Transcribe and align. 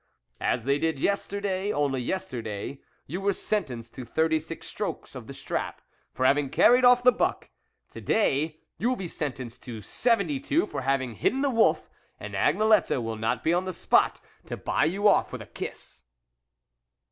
"As 0.51 0.63
they 0.63 0.79
did 0.79 0.99
yesterday; 0.99 1.71
only 1.71 2.01
yesterday 2.01 2.81
you 3.05 3.21
were 3.21 3.33
sentenced 3.33 3.93
to 3.93 4.03
thirty 4.03 4.39
six 4.39 4.65
strokes 4.65 5.13
of 5.13 5.27
the 5.27 5.33
strap, 5.35 5.79
for 6.11 6.25
having 6.25 6.49
carried 6.49 6.83
off 6.83 7.03
the 7.03 7.11
but 7.11 7.41
k; 7.41 7.49
to 7.91 8.01
day, 8.01 8.59
you 8.79 8.89
will 8.89 8.95
be 8.95 9.07
sentenced 9.07 9.61
to 9.65 9.83
seventy 9.83 10.39
two, 10.39 10.65
for 10.65 10.81
having 10.81 11.13
hidden 11.13 11.41
the 11.43 11.51
wolf, 11.51 11.87
and 12.19 12.33
Agnelette 12.33 12.97
will 13.03 13.15
not 13.15 13.43
be 13.43 13.53
on 13.53 13.65
the 13.65 13.71
spot 13.73 14.19
to 14.47 14.57
buy 14.57 14.85
you 14.85 15.07
off 15.07 15.31
with 15.31 15.43
a 15.43 15.45
kiss." 15.45 16.01